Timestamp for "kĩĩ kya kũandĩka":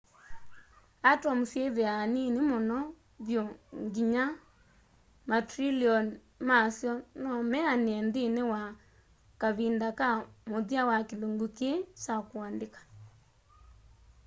11.57-12.81